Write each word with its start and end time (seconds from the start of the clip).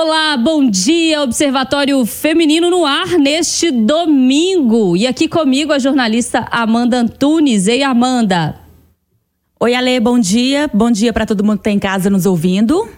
Olá, 0.00 0.36
bom 0.36 0.70
dia, 0.70 1.22
Observatório 1.22 2.06
Feminino 2.06 2.70
no 2.70 2.86
ar 2.86 3.18
neste 3.18 3.72
domingo. 3.72 4.96
E 4.96 5.08
aqui 5.08 5.26
comigo 5.26 5.72
a 5.72 5.78
jornalista 5.80 6.46
Amanda 6.52 6.98
Antunes. 6.98 7.66
Ei, 7.66 7.82
Amanda. 7.82 8.60
Oi, 9.58 9.74
Ale, 9.74 9.98
bom 9.98 10.16
dia. 10.20 10.70
Bom 10.72 10.88
dia 10.92 11.12
para 11.12 11.26
todo 11.26 11.42
mundo 11.42 11.56
que 11.56 11.62
está 11.62 11.72
em 11.72 11.80
casa 11.80 12.08
nos 12.08 12.26
ouvindo. 12.26 12.88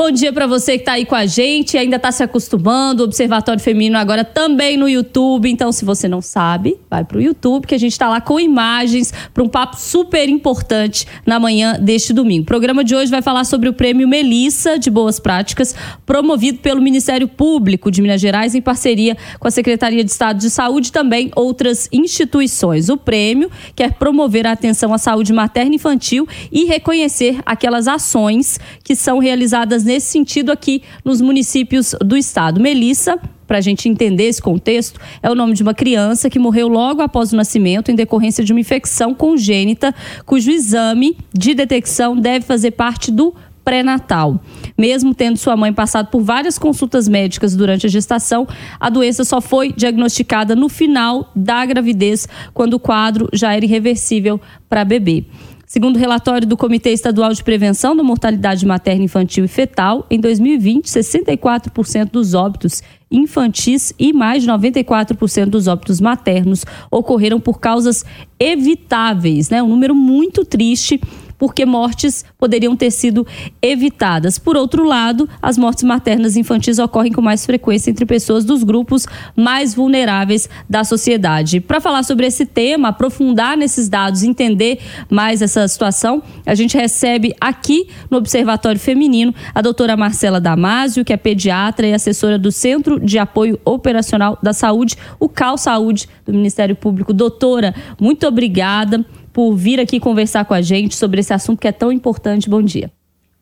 Bom 0.00 0.12
dia 0.12 0.32
para 0.32 0.46
você 0.46 0.74
que 0.74 0.82
está 0.82 0.92
aí 0.92 1.04
com 1.04 1.16
a 1.16 1.26
gente, 1.26 1.76
ainda 1.76 1.96
está 1.96 2.12
se 2.12 2.22
acostumando. 2.22 3.02
O 3.02 3.06
Observatório 3.06 3.60
Feminino 3.60 3.98
agora 3.98 4.22
também 4.22 4.76
no 4.76 4.88
YouTube. 4.88 5.50
Então, 5.50 5.72
se 5.72 5.84
você 5.84 6.06
não 6.06 6.22
sabe, 6.22 6.78
vai 6.88 7.04
para 7.04 7.18
o 7.18 7.20
YouTube, 7.20 7.66
que 7.66 7.74
a 7.74 7.78
gente 7.78 7.90
está 7.90 8.08
lá 8.08 8.20
com 8.20 8.38
imagens 8.38 9.12
para 9.34 9.42
um 9.42 9.48
papo 9.48 9.76
super 9.76 10.28
importante 10.28 11.04
na 11.26 11.40
manhã 11.40 11.80
deste 11.80 12.12
domingo. 12.12 12.44
O 12.44 12.46
programa 12.46 12.84
de 12.84 12.94
hoje 12.94 13.10
vai 13.10 13.20
falar 13.22 13.42
sobre 13.42 13.68
o 13.68 13.72
Prêmio 13.72 14.06
Melissa 14.06 14.78
de 14.78 14.88
Boas 14.88 15.18
Práticas, 15.18 15.74
promovido 16.06 16.60
pelo 16.60 16.80
Ministério 16.80 17.26
Público 17.26 17.90
de 17.90 18.00
Minas 18.00 18.20
Gerais 18.20 18.54
em 18.54 18.60
parceria 18.60 19.16
com 19.40 19.48
a 19.48 19.50
Secretaria 19.50 20.04
de 20.04 20.12
Estado 20.12 20.38
de 20.38 20.48
Saúde 20.48 20.90
e 20.90 20.92
também 20.92 21.32
outras 21.34 21.88
instituições. 21.90 22.88
O 22.88 22.96
prêmio 22.96 23.50
quer 23.74 23.94
promover 23.94 24.46
a 24.46 24.52
atenção 24.52 24.94
à 24.94 24.98
saúde 24.98 25.32
materna 25.32 25.72
e 25.72 25.74
infantil 25.74 26.24
e 26.52 26.66
reconhecer 26.66 27.40
aquelas 27.44 27.88
ações 27.88 28.60
que 28.84 28.94
são 28.94 29.18
realizadas 29.18 29.87
nesse 29.88 30.06
sentido 30.06 30.52
aqui 30.52 30.82
nos 31.04 31.20
municípios 31.20 31.94
do 32.00 32.16
estado. 32.16 32.60
Melissa, 32.60 33.18
para 33.46 33.58
a 33.58 33.60
gente 33.62 33.88
entender 33.88 34.24
esse 34.24 34.40
contexto, 34.40 35.00
é 35.22 35.30
o 35.30 35.34
nome 35.34 35.54
de 35.54 35.62
uma 35.62 35.72
criança 35.72 36.28
que 36.28 36.38
morreu 36.38 36.68
logo 36.68 37.00
após 37.00 37.32
o 37.32 37.36
nascimento 37.36 37.90
em 37.90 37.94
decorrência 37.94 38.44
de 38.44 38.52
uma 38.52 38.60
infecção 38.60 39.14
congênita, 39.14 39.94
cujo 40.26 40.50
exame 40.50 41.16
de 41.32 41.54
detecção 41.54 42.14
deve 42.14 42.44
fazer 42.44 42.72
parte 42.72 43.10
do 43.10 43.34
pré-natal. 43.64 44.40
Mesmo 44.78 45.14
tendo 45.14 45.36
sua 45.36 45.56
mãe 45.56 45.72
passado 45.72 46.08
por 46.10 46.22
várias 46.22 46.58
consultas 46.58 47.08
médicas 47.08 47.56
durante 47.56 47.86
a 47.86 47.90
gestação, 47.90 48.46
a 48.78 48.88
doença 48.88 49.24
só 49.24 49.40
foi 49.40 49.72
diagnosticada 49.72 50.54
no 50.54 50.68
final 50.68 51.30
da 51.34 51.64
gravidez, 51.66 52.28
quando 52.54 52.74
o 52.74 52.80
quadro 52.80 53.28
já 53.32 53.54
era 53.54 53.64
irreversível 53.64 54.40
para 54.68 54.84
bebê. 54.84 55.24
Segundo 55.68 55.96
o 55.96 55.98
relatório 55.98 56.48
do 56.48 56.56
Comitê 56.56 56.92
Estadual 56.94 57.30
de 57.34 57.44
Prevenção 57.44 57.94
da 57.94 58.02
Mortalidade 58.02 58.64
Materna, 58.64 59.04
Infantil 59.04 59.44
e 59.44 59.48
Fetal, 59.48 60.06
em 60.10 60.18
2020, 60.18 60.86
64% 60.86 62.10
dos 62.10 62.32
óbitos 62.32 62.82
infantis 63.10 63.92
e 63.98 64.10
mais 64.10 64.42
de 64.42 64.48
94% 64.48 65.44
dos 65.50 65.66
óbitos 65.66 66.00
maternos 66.00 66.64
ocorreram 66.90 67.38
por 67.38 67.60
causas 67.60 68.02
evitáveis, 68.40 69.50
né? 69.50 69.62
Um 69.62 69.68
número 69.68 69.94
muito 69.94 70.42
triste 70.42 70.98
porque 71.38 71.64
mortes 71.64 72.24
poderiam 72.36 72.76
ter 72.76 72.90
sido 72.90 73.26
evitadas. 73.62 74.38
Por 74.38 74.56
outro 74.56 74.84
lado, 74.84 75.28
as 75.40 75.56
mortes 75.56 75.84
maternas 75.84 76.36
e 76.36 76.40
infantis 76.40 76.78
ocorrem 76.78 77.12
com 77.12 77.22
mais 77.22 77.46
frequência 77.46 77.90
entre 77.90 78.04
pessoas 78.04 78.44
dos 78.44 78.64
grupos 78.64 79.06
mais 79.36 79.74
vulneráveis 79.74 80.48
da 80.68 80.84
sociedade. 80.84 81.60
Para 81.60 81.80
falar 81.80 82.02
sobre 82.02 82.26
esse 82.26 82.44
tema, 82.44 82.88
aprofundar 82.88 83.56
nesses 83.56 83.88
dados, 83.88 84.22
entender 84.22 84.80
mais 85.08 85.40
essa 85.40 85.66
situação, 85.68 86.22
a 86.44 86.54
gente 86.54 86.76
recebe 86.76 87.34
aqui 87.40 87.88
no 88.10 88.18
Observatório 88.18 88.80
Feminino 88.80 89.34
a 89.54 89.62
doutora 89.62 89.96
Marcela 89.96 90.40
Damasio, 90.40 91.04
que 91.04 91.12
é 91.12 91.16
pediatra 91.16 91.86
e 91.86 91.94
assessora 91.94 92.38
do 92.38 92.50
Centro 92.50 92.98
de 92.98 93.18
Apoio 93.18 93.58
Operacional 93.64 94.38
da 94.42 94.52
Saúde, 94.52 94.96
o 95.20 95.28
CAL 95.28 95.56
Saúde 95.56 96.08
do 96.26 96.32
Ministério 96.32 96.74
Público. 96.74 97.12
Doutora, 97.12 97.74
muito 98.00 98.26
obrigada 98.26 99.04
por 99.38 99.54
vir 99.54 99.78
aqui 99.78 100.00
conversar 100.00 100.44
com 100.46 100.52
a 100.52 100.60
gente 100.60 100.96
sobre 100.96 101.20
esse 101.20 101.32
assunto 101.32 101.60
que 101.60 101.68
é 101.68 101.70
tão 101.70 101.92
importante. 101.92 102.50
Bom 102.50 102.60
dia. 102.60 102.90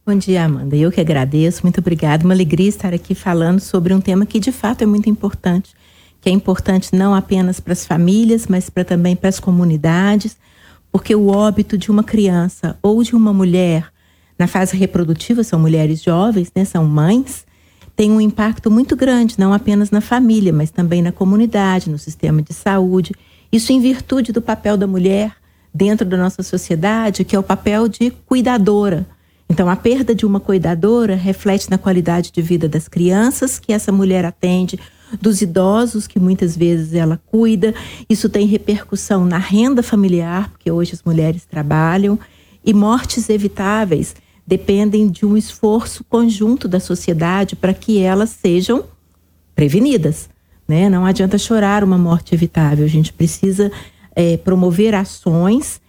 Bom 0.05 0.15
dia, 0.15 0.45
Amanda. 0.45 0.77
Eu 0.77 0.93
que 0.93 1.01
agradeço, 1.01 1.63
muito 1.63 1.81
obrigada. 1.81 2.23
Uma 2.23 2.35
alegria 2.35 2.69
estar 2.69 2.93
aqui 2.93 3.15
falando 3.15 3.61
sobre 3.61 3.95
um 3.95 4.01
tema 4.03 4.27
que 4.27 4.39
de 4.39 4.53
fato 4.53 4.83
é 4.83 4.87
muito 4.87 5.09
importante, 5.09 5.73
que 6.21 6.29
é 6.29 6.33
importante 6.33 6.95
não 6.95 7.15
apenas 7.15 7.61
para 7.61 7.73
as 7.73 7.87
famílias, 7.87 8.47
mas 8.47 8.69
para 8.69 8.85
também 8.85 9.17
para 9.17 9.31
as 9.31 9.41
comunidades, 9.41 10.37
porque 10.93 11.15
o 11.15 11.29
óbito 11.29 11.79
de 11.79 11.91
uma 11.91 12.05
criança 12.05 12.79
ou 12.83 13.03
de 13.03 13.17
uma 13.17 13.33
mulher 13.33 13.91
na 14.39 14.47
fase 14.47 14.77
reprodutiva, 14.77 15.43
são 15.43 15.59
mulheres 15.59 16.03
jovens, 16.03 16.53
né, 16.55 16.67
são 16.67 16.85
mães, 16.85 17.47
tem 17.97 18.11
um 18.11 18.21
impacto 18.21 18.71
muito 18.71 18.95
grande, 18.95 19.37
não 19.39 19.51
apenas 19.51 19.91
na 19.91 20.03
família, 20.03 20.53
mas 20.53 20.71
também 20.71 21.01
na 21.01 21.11
comunidade, 21.11 21.89
no 21.89 21.99
sistema 21.99 22.43
de 22.43 22.53
saúde. 22.53 23.15
Isso 23.51 23.73
em 23.73 23.81
virtude 23.81 24.31
do 24.31 24.43
papel 24.43 24.77
da 24.77 24.87
mulher 24.87 25.35
dentro 25.77 26.07
da 26.07 26.17
nossa 26.17 26.43
sociedade, 26.43 27.25
que 27.25 27.37
é 27.37 27.39
o 27.39 27.43
papel 27.43 27.87
de 27.87 28.11
cuidadora. 28.11 29.07
Então, 29.49 29.69
a 29.69 29.77
perda 29.77 30.15
de 30.15 30.25
uma 30.25 30.41
cuidadora 30.41 31.15
reflete 31.15 31.71
na 31.71 31.79
qualidade 31.79 32.33
de 32.33 32.43
vida 32.43 32.69
das 32.69 32.89
crianças 32.89 33.59
que 33.59 33.73
essa 33.73 33.93
mulher 33.93 34.25
atende, 34.25 34.79
dos 35.21 35.41
idosos 35.41 36.07
que 36.07 36.19
muitas 36.19 36.57
vezes 36.57 36.95
ela 36.95 37.21
cuida. 37.27 37.73
Isso 38.09 38.29
tem 38.29 38.47
repercussão 38.47 39.25
na 39.25 39.39
renda 39.39 39.83
familiar, 39.83 40.51
porque 40.51 40.71
hoje 40.71 40.95
as 40.95 41.03
mulheres 41.03 41.45
trabalham, 41.45 42.19
e 42.65 42.75
mortes 42.75 43.29
evitáveis 43.29 44.17
dependem 44.45 45.09
de 45.09 45.25
um 45.25 45.37
esforço 45.37 46.03
conjunto 46.05 46.67
da 46.67 46.81
sociedade 46.81 47.55
para 47.55 47.75
que 47.75 48.01
elas 48.01 48.31
sejam 48.31 48.85
prevenidas. 49.55 50.29
Né? 50.67 50.89
Não 50.89 51.07
adianta 51.07 51.39
chorar 51.39 51.85
uma 51.85 51.99
morte 51.99 52.35
evitável, 52.35 52.85
a 52.85 52.89
gente 52.89 53.13
precisa 53.13 53.71
é, 54.17 54.39
promover 54.39 54.95
ações 54.95 55.81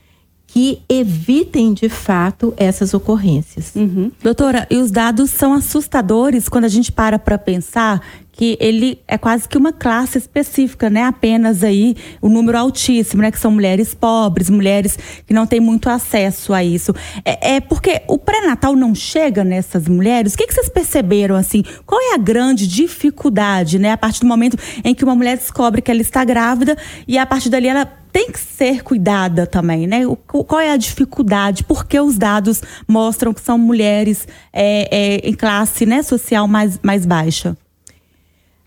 que 0.48 0.82
evitem 0.88 1.74
de 1.74 1.90
fato 1.90 2.54
essas 2.56 2.94
ocorrências. 2.94 3.76
Uhum. 3.76 4.12
Doutora, 4.24 4.66
e 4.72 4.78
os 4.78 4.90
dados 4.90 5.30
são 5.30 5.54
assustadores 5.54 6.48
quando 6.48 6.64
a 6.64 6.70
gente 6.70 6.92
para 6.92 7.20
para 7.20 7.38
pensar 7.38 8.02
que 8.32 8.56
ele 8.62 9.00
é 9.08 9.18
quase 9.18 9.50
que 9.50 9.58
uma 9.58 9.74
classe 9.74 10.18
específica, 10.18 10.90
né? 10.90 11.04
Apenas 11.04 11.64
aí 11.64 11.96
o 12.22 12.28
um 12.28 12.30
número 12.30 12.58
altíssimo, 12.58 13.24
né? 13.24 13.32
Que 13.32 13.40
são 13.40 13.52
mulheres 13.52 13.94
pobres, 13.96 14.50
mulheres 14.50 14.98
que 15.26 15.34
não 15.34 15.46
têm 15.46 15.60
muito 15.60 15.90
acesso 15.90 16.54
a 16.54 16.64
isso. 16.64 16.94
É, 17.26 17.56
é 17.56 17.60
porque 17.60 18.02
o 18.08 18.18
pré-natal 18.18 18.76
não 18.76 18.94
chega 18.94 19.44
nessas 19.44 19.88
mulheres. 19.88 20.34
O 20.34 20.38
que, 20.38 20.48
que 20.48 20.54
vocês 20.54 20.70
perceberam 20.70 21.36
assim? 21.36 21.64
Qual 21.86 22.00
é 22.00 22.14
a 22.14 22.18
grande 22.18 22.68
dificuldade, 22.68 23.80
né? 23.80 23.92
A 23.92 23.98
partir 23.98 24.22
do 24.22 24.28
momento 24.28 24.56
em 24.84 24.94
que 24.94 25.04
uma 25.04 25.16
mulher 25.16 25.36
descobre 25.36 25.82
que 25.82 25.92
ela 25.92 26.02
está 26.02 26.24
grávida 26.24 26.78
e 27.08 27.18
a 27.18 27.26
partir 27.26 27.50
dali 27.50 27.68
ela 27.68 27.92
tem 28.12 28.32
que 28.32 28.40
ser 28.40 28.84
cuidada 28.84 29.46
também, 29.46 29.88
né? 29.88 30.06
O, 30.08 30.16
qual 30.16 30.62
é 30.62 30.72
a 30.72 30.78
dificuldade? 30.78 31.64
Porque 31.64 32.00
os 32.00 32.18
dados 32.18 32.62
mostram 32.88 33.34
que 33.34 33.42
são 33.42 33.58
mulheres 33.58 34.28
é, 34.52 34.88
é, 34.92 35.30
em 35.30 35.34
classe 35.34 35.86
né, 35.86 36.02
social 36.04 36.48
mais, 36.48 36.80
mais 36.82 37.06
baixa? 37.06 37.56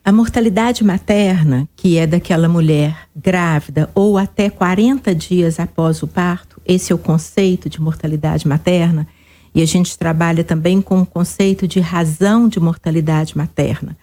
A 0.03 0.13
mortalidade 0.13 0.83
materna, 0.83 1.69
que 1.77 1.99
é 1.99 2.07
daquela 2.07 2.49
mulher 2.49 2.97
grávida 3.15 3.91
ou 3.95 4.17
até 4.17 4.49
40 4.49 5.15
dias 5.15 5.61
após 5.61 6.03
o 6.03 6.07
parto, 6.07 6.61
esse 6.65 6.91
é 6.91 6.95
o 6.95 6.99
conceito 6.99 7.69
de 7.69 7.81
mortalidade 7.81 8.49
materna, 8.49 9.07
e 9.55 9.63
a 9.63 9.67
gente 9.67 9.99
trabalha 9.99 10.43
também 10.43 10.81
com 10.81 11.01
o 11.01 11.07
conceito 11.07 11.69
de 11.69 11.81
razão 11.81 12.49
de 12.49 12.59
mortalidade 12.59 13.37
materna, 13.37 13.97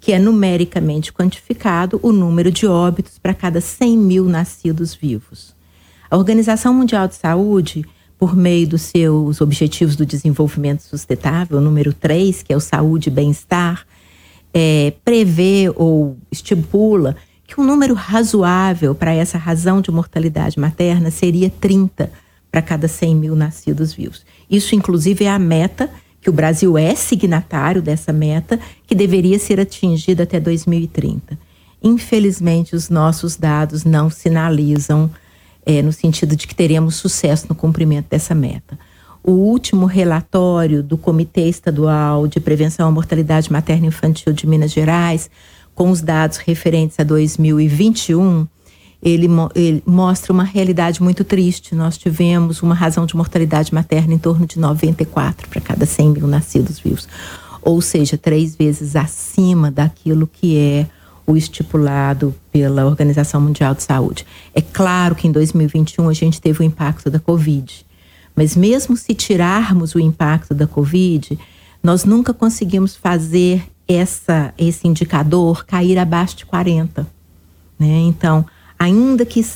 que 0.00 0.12
é 0.12 0.18
numericamente 0.18 1.12
quantificado 1.12 2.00
o 2.02 2.10
número 2.10 2.50
de 2.50 2.66
óbitos 2.66 3.18
para 3.18 3.34
cada 3.34 3.60
100 3.60 3.98
mil 3.98 4.24
nascidos 4.24 4.94
vivos. 4.94 5.54
A 6.10 6.16
Organização 6.16 6.72
Mundial 6.72 7.06
de 7.06 7.14
Saúde, 7.14 7.84
por 8.18 8.34
meio 8.34 8.66
dos 8.66 8.82
seus 8.82 9.40
Objetivos 9.40 9.94
do 9.94 10.06
Desenvolvimento 10.06 10.80
Sustentável, 10.82 11.60
número 11.60 11.92
3, 11.92 12.42
que 12.42 12.52
é 12.52 12.56
o 12.56 12.60
saúde 12.60 13.08
e 13.08 13.12
bem-estar, 13.12 13.86
é, 14.52 14.94
prevê 15.04 15.70
ou 15.76 16.18
estipula 16.32 17.14
que 17.46 17.60
um 17.60 17.64
número 17.64 17.94
razoável 17.94 18.94
para 18.94 19.12
essa 19.12 19.36
razão 19.36 19.80
de 19.80 19.90
mortalidade 19.90 20.58
materna 20.58 21.10
seria 21.10 21.50
30 21.50 22.10
para 22.50 22.62
cada 22.62 22.88
100 22.88 23.14
mil 23.16 23.36
nascidos 23.36 23.92
vivos. 23.92 24.24
Isso, 24.50 24.74
inclusive, 24.74 25.24
é 25.24 25.30
a 25.30 25.38
meta, 25.38 25.90
que 26.20 26.28
o 26.28 26.32
Brasil 26.32 26.76
é 26.76 26.94
signatário 26.94 27.80
dessa 27.80 28.12
meta, 28.12 28.58
que 28.86 28.94
deveria 28.94 29.38
ser 29.38 29.58
atingida 29.60 30.24
até 30.24 30.38
2030. 30.38 31.38
Infelizmente, 31.82 32.76
os 32.76 32.90
nossos 32.90 33.36
dados 33.36 33.84
não 33.84 34.10
sinalizam 34.10 35.10
é, 35.64 35.80
no 35.80 35.92
sentido 35.92 36.36
de 36.36 36.46
que 36.46 36.54
teremos 36.54 36.96
sucesso 36.96 37.46
no 37.48 37.54
cumprimento 37.54 38.08
dessa 38.10 38.34
meta 38.34 38.78
o 39.22 39.32
último 39.32 39.86
relatório 39.86 40.82
do 40.82 40.96
Comitê 40.96 41.42
Estadual 41.48 42.26
de 42.26 42.40
Prevenção 42.40 42.88
à 42.88 42.90
Mortalidade 42.90 43.52
Materna 43.52 43.84
e 43.84 43.88
Infantil 43.88 44.32
de 44.32 44.46
Minas 44.46 44.72
Gerais, 44.72 45.30
com 45.74 45.90
os 45.90 46.00
dados 46.00 46.38
referentes 46.38 46.98
a 46.98 47.04
2021, 47.04 48.46
ele, 49.02 49.28
ele, 49.54 49.82
mostra 49.86 50.32
uma 50.32 50.44
realidade 50.44 51.02
muito 51.02 51.24
triste. 51.24 51.74
Nós 51.74 51.96
tivemos 51.96 52.62
uma 52.62 52.74
razão 52.74 53.06
de 53.06 53.16
mortalidade 53.16 53.72
materna 53.74 54.14
em 54.14 54.18
torno 54.18 54.46
de 54.46 54.58
94 54.58 55.48
para 55.48 55.60
cada 55.60 55.86
100 55.86 56.10
mil 56.10 56.26
nascidos 56.26 56.78
vivos, 56.78 57.08
ou 57.62 57.80
seja, 57.80 58.16
três 58.18 58.56
vezes 58.56 58.96
acima 58.96 59.70
daquilo 59.70 60.26
que 60.26 60.56
é 60.58 60.86
o 61.26 61.36
estipulado 61.36 62.34
pela 62.50 62.86
Organização 62.86 63.40
Mundial 63.40 63.74
de 63.74 63.82
Saúde. 63.82 64.26
É 64.54 64.60
claro 64.60 65.14
que 65.14 65.28
em 65.28 65.32
2021 65.32 66.08
a 66.08 66.12
gente 66.12 66.40
teve 66.40 66.60
o 66.60 66.64
impacto 66.64 67.08
da 67.08 67.20
Covid 67.20 67.84
mas 68.40 68.56
mesmo 68.56 68.96
se 68.96 69.14
tirarmos 69.14 69.94
o 69.94 70.00
impacto 70.00 70.54
da 70.54 70.66
Covid, 70.66 71.38
nós 71.82 72.04
nunca 72.06 72.32
conseguimos 72.32 72.96
fazer 72.96 73.62
essa, 73.86 74.54
esse 74.56 74.86
indicador 74.86 75.64
cair 75.66 75.98
abaixo 75.98 76.38
de 76.38 76.46
40. 76.46 77.06
Né? 77.78 77.98
Então, 78.06 78.46
ainda 78.80 79.26
que 79.26 79.46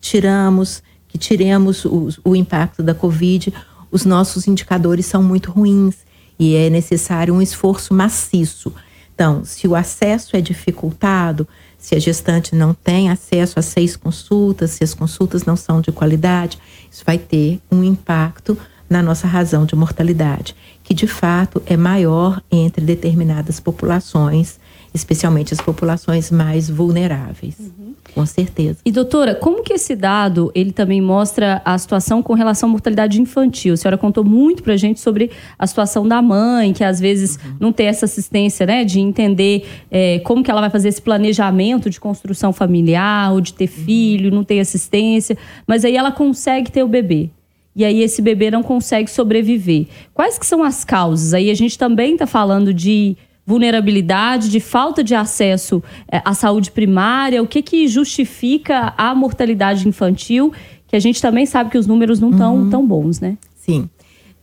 tiramos, 0.00 0.82
que 1.06 1.18
tiremos 1.18 1.84
o, 1.84 2.08
o 2.24 2.34
impacto 2.34 2.82
da 2.82 2.94
Covid, 2.94 3.52
os 3.92 4.06
nossos 4.06 4.48
indicadores 4.48 5.04
são 5.04 5.22
muito 5.22 5.50
ruins 5.50 5.96
e 6.38 6.56
é 6.56 6.70
necessário 6.70 7.34
um 7.34 7.42
esforço 7.42 7.92
maciço. 7.92 8.72
Então, 9.14 9.44
se 9.44 9.68
o 9.68 9.74
acesso 9.74 10.34
é 10.34 10.40
dificultado, 10.40 11.46
se 11.76 11.94
a 11.94 11.98
gestante 11.98 12.54
não 12.54 12.72
tem 12.72 13.10
acesso 13.10 13.58
a 13.58 13.62
seis 13.62 13.94
consultas, 13.96 14.70
se 14.70 14.82
as 14.82 14.94
consultas 14.94 15.44
não 15.44 15.56
são 15.56 15.82
de 15.82 15.92
qualidade, 15.92 16.58
isso 16.90 17.02
vai 17.04 17.18
ter 17.18 17.60
um 17.70 17.84
impacto 17.84 18.56
na 18.88 19.02
nossa 19.02 19.26
razão 19.26 19.66
de 19.66 19.76
mortalidade, 19.76 20.56
que 20.82 20.94
de 20.94 21.06
fato 21.06 21.62
é 21.66 21.76
maior 21.76 22.42
entre 22.50 22.82
determinadas 22.84 23.60
populações, 23.60 24.58
especialmente 24.94 25.52
as 25.52 25.60
populações 25.60 26.30
mais 26.30 26.70
vulneráveis. 26.70 27.56
Uhum. 27.58 27.94
Com 28.14 28.26
certeza. 28.26 28.78
E 28.84 28.90
doutora, 28.90 29.34
como 29.34 29.62
que 29.62 29.72
esse 29.72 29.94
dado 29.94 30.50
ele 30.54 30.72
também 30.72 31.00
mostra 31.00 31.62
a 31.64 31.76
situação 31.78 32.22
com 32.22 32.34
relação 32.34 32.68
à 32.68 32.72
mortalidade 32.72 33.20
infantil? 33.20 33.74
A 33.74 33.76
senhora 33.76 33.98
contou 33.98 34.24
muito 34.24 34.62
pra 34.62 34.76
gente 34.76 35.00
sobre 35.00 35.30
a 35.58 35.66
situação 35.66 36.06
da 36.06 36.20
mãe, 36.20 36.72
que 36.72 36.84
às 36.84 37.00
vezes 37.00 37.36
uhum. 37.36 37.56
não 37.60 37.72
tem 37.72 37.86
essa 37.86 38.04
assistência, 38.04 38.66
né, 38.66 38.84
de 38.84 39.00
entender 39.00 39.66
é, 39.90 40.18
como 40.20 40.42
que 40.42 40.50
ela 40.50 40.60
vai 40.60 40.70
fazer 40.70 40.88
esse 40.88 41.02
planejamento 41.02 41.88
de 41.88 42.00
construção 42.00 42.52
familiar 42.52 43.32
ou 43.32 43.40
de 43.40 43.54
ter 43.54 43.68
uhum. 43.68 43.84
filho, 43.84 44.30
não 44.30 44.44
tem 44.44 44.60
assistência, 44.60 45.36
mas 45.66 45.84
aí 45.84 45.96
ela 45.96 46.12
consegue 46.12 46.70
ter 46.70 46.82
o 46.82 46.88
bebê 46.88 47.30
e 47.74 47.84
aí 47.84 48.02
esse 48.02 48.20
bebê 48.20 48.50
não 48.50 48.62
consegue 48.62 49.10
sobreviver. 49.10 49.86
Quais 50.12 50.38
que 50.38 50.46
são 50.46 50.62
as 50.62 50.84
causas? 50.84 51.32
Aí 51.32 51.50
a 51.50 51.54
gente 51.54 51.78
também 51.78 52.14
está 52.14 52.26
falando 52.26 52.74
de 52.74 53.16
vulnerabilidade, 53.46 54.48
de 54.48 54.60
falta 54.60 55.02
de 55.02 55.14
acesso 55.14 55.82
é, 56.10 56.20
à 56.24 56.34
saúde 56.34 56.70
primária, 56.70 57.42
o 57.42 57.46
que, 57.46 57.62
que 57.62 57.88
justifica 57.88 58.94
a 58.96 59.14
mortalidade 59.14 59.88
infantil, 59.88 60.52
que 60.86 60.96
a 60.96 61.00
gente 61.00 61.20
também 61.20 61.46
sabe 61.46 61.70
que 61.70 61.78
os 61.78 61.86
números 61.86 62.20
não 62.20 62.30
estão 62.30 62.56
uhum. 62.56 62.70
tão 62.70 62.86
bons, 62.86 63.20
né? 63.20 63.36
Sim. 63.56 63.88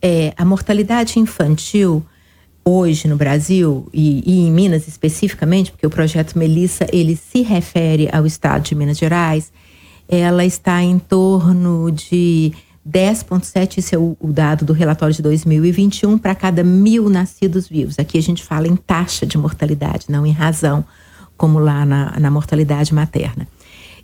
É, 0.00 0.32
a 0.36 0.44
mortalidade 0.44 1.18
infantil 1.18 2.04
hoje 2.64 3.08
no 3.08 3.16
Brasil 3.16 3.88
e, 3.92 4.22
e, 4.26 4.46
em 4.46 4.52
Minas 4.52 4.86
especificamente, 4.86 5.70
porque 5.70 5.86
o 5.86 5.90
projeto 5.90 6.38
Melissa 6.38 6.86
ele 6.92 7.16
se 7.16 7.42
refere 7.42 8.08
ao 8.12 8.26
estado 8.26 8.62
de 8.62 8.74
Minas 8.74 8.98
Gerais, 8.98 9.50
ela 10.08 10.44
está 10.44 10.82
em 10.82 10.98
torno 10.98 11.90
de 11.90 12.52
10,7, 12.88 13.78
esse 13.78 13.94
é 13.94 13.98
o, 13.98 14.16
dado 14.22 14.64
do 14.64 14.72
relatório 14.72 15.14
de 15.14 15.20
2021, 15.20 16.16
para 16.16 16.34
cada 16.34 16.64
mil 16.64 17.10
nascidos 17.10 17.68
vivos. 17.68 17.98
Aqui 17.98 18.16
a 18.16 18.22
gente 18.22 18.42
fala 18.42 18.66
em 18.66 18.76
taxa 18.76 19.26
de 19.26 19.36
mortalidade, 19.36 20.06
não 20.08 20.24
em 20.24 20.32
razão, 20.32 20.84
como 21.36 21.58
lá 21.58 21.84
na, 21.84 22.18
na 22.18 22.30
mortalidade 22.30 22.94
materna. 22.94 23.46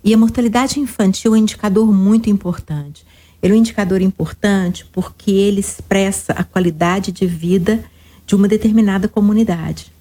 E 0.03 0.13
a 0.13 0.17
mortalidade 0.17 0.79
infantil 0.79 1.33
é 1.33 1.39
um 1.39 1.41
indicador 1.41 1.91
muito 1.91 2.29
importante. 2.29 3.03
Ele 3.41 3.53
é 3.53 3.55
um 3.55 3.59
indicador 3.59 4.01
importante 4.01 4.85
porque 4.91 5.31
ele 5.31 5.59
expressa 5.59 6.33
a 6.33 6.43
qualidade 6.43 7.11
de 7.11 7.25
vida 7.25 7.83
de 8.25 8.35
uma 8.35 8.47
determinada 8.47 9.07
comunidade 9.07 9.94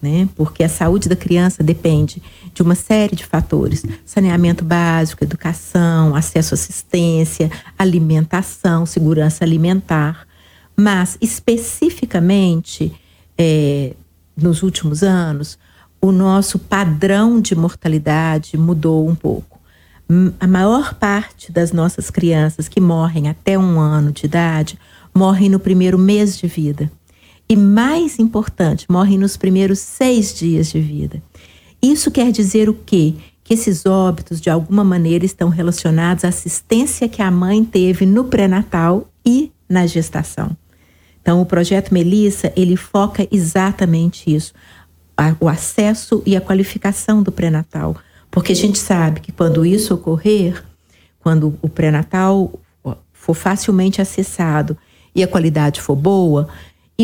né? 0.00 0.28
Porque 0.34 0.64
a 0.64 0.68
saúde 0.68 1.08
da 1.08 1.16
criança 1.16 1.62
depende 1.62 2.22
de 2.54 2.62
uma 2.62 2.74
série 2.74 3.14
de 3.14 3.24
fatores: 3.24 3.84
saneamento 4.04 4.64
básico, 4.64 5.24
educação, 5.24 6.14
acesso 6.14 6.54
à 6.54 6.56
assistência, 6.56 7.50
alimentação, 7.78 8.86
segurança 8.86 9.44
alimentar. 9.44 10.26
Mas, 10.76 11.18
especificamente, 11.20 12.92
é, 13.36 13.94
nos 14.36 14.62
últimos 14.62 15.02
anos, 15.02 15.58
o 16.00 16.10
nosso 16.10 16.58
padrão 16.58 17.40
de 17.40 17.54
mortalidade 17.54 18.56
mudou 18.56 19.06
um 19.06 19.14
pouco. 19.14 19.60
A 20.40 20.46
maior 20.46 20.94
parte 20.94 21.52
das 21.52 21.70
nossas 21.70 22.10
crianças 22.10 22.68
que 22.68 22.80
morrem 22.80 23.28
até 23.28 23.56
um 23.56 23.78
ano 23.78 24.10
de 24.10 24.26
idade 24.26 24.78
morrem 25.14 25.48
no 25.48 25.60
primeiro 25.60 25.98
mês 25.98 26.36
de 26.36 26.46
vida. 26.46 26.90
E 27.50 27.56
mais 27.56 28.20
importante, 28.20 28.86
morrem 28.88 29.18
nos 29.18 29.36
primeiros 29.36 29.80
seis 29.80 30.32
dias 30.32 30.70
de 30.70 30.80
vida. 30.80 31.20
Isso 31.82 32.08
quer 32.08 32.30
dizer 32.30 32.68
o 32.68 32.74
quê? 32.74 33.14
Que 33.42 33.54
esses 33.54 33.84
óbitos, 33.84 34.40
de 34.40 34.48
alguma 34.48 34.84
maneira, 34.84 35.24
estão 35.24 35.48
relacionados 35.48 36.24
à 36.24 36.28
assistência 36.28 37.08
que 37.08 37.20
a 37.20 37.28
mãe 37.28 37.64
teve 37.64 38.06
no 38.06 38.26
pré-natal 38.26 39.10
e 39.26 39.50
na 39.68 39.84
gestação. 39.84 40.56
Então, 41.20 41.42
o 41.42 41.44
projeto 41.44 41.92
Melissa, 41.92 42.52
ele 42.54 42.76
foca 42.76 43.26
exatamente 43.32 44.32
isso, 44.32 44.54
o 45.40 45.48
acesso 45.48 46.22
e 46.24 46.36
a 46.36 46.40
qualificação 46.40 47.20
do 47.20 47.32
pré-natal. 47.32 47.96
Porque 48.30 48.52
a 48.52 48.56
gente 48.56 48.78
sabe 48.78 49.18
que 49.18 49.32
quando 49.32 49.66
isso 49.66 49.92
ocorrer, 49.92 50.62
quando 51.18 51.58
o 51.60 51.68
pré-natal 51.68 52.52
for 53.12 53.34
facilmente 53.34 54.00
acessado 54.00 54.78
e 55.12 55.24
a 55.24 55.26
qualidade 55.26 55.80
for 55.80 55.96
boa, 55.96 56.48